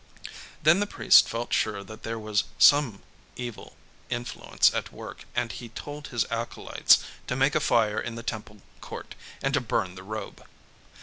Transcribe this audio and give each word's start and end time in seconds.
Then 0.63 0.79
the 0.79 0.87
priest 0.87 1.29
felt 1.29 1.53
sure 1.53 1.83
that 1.83 2.01
there 2.01 2.17
was 2.17 2.45
some 2.57 3.03
evil 3.35 3.75
influence 4.09 4.73
at 4.73 4.91
work; 4.91 5.25
and 5.35 5.51
he 5.51 5.69
told 5.69 6.07
his 6.07 6.25
acolytes 6.31 7.03
to 7.27 7.35
make 7.35 7.53
a 7.53 7.59
fire 7.59 7.99
in 8.01 8.15
the 8.15 8.23
temple 8.23 8.61
court, 8.79 9.13
and 9.43 9.53
to 9.53 9.61
burn 9.61 9.93
the 9.93 10.01
robe. 10.01 10.43